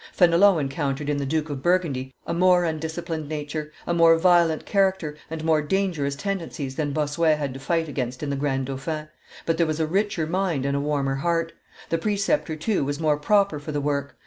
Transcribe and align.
Fenelon 0.13 0.57
encountered 0.59 1.09
in 1.11 1.17
the 1.17 1.27
Duke 1.27 1.51
of 1.51 1.61
Burgundy 1.61 2.11
a 2.25 2.33
more 2.33 2.65
undisciplined 2.65 3.29
nature, 3.29 3.71
a 3.85 3.93
more 3.93 4.17
violent 4.17 4.65
character, 4.65 5.15
and 5.29 5.43
more 5.43 5.61
dangerous 5.61 6.15
tendencies 6.15 6.75
than 6.75 6.91
Bossuet 6.91 7.37
had 7.37 7.53
to 7.53 7.59
fight 7.59 7.87
against 7.87 8.23
in 8.23 8.31
the 8.31 8.35
grand 8.35 8.65
dauphin; 8.65 9.09
but 9.45 9.57
there 9.59 9.67
was 9.67 9.79
a 9.79 9.85
richer 9.85 10.25
mind 10.25 10.65
and 10.65 10.75
a 10.75 10.79
warmer 10.81 11.17
heart; 11.17 11.53
the 11.89 11.99
preceptor, 11.99 12.55
too, 12.55 12.83
was 12.83 12.99
more 12.99 13.17
proper 13.17 13.59
for 13.59 13.71
the 13.71 13.79
work. 13.79 14.17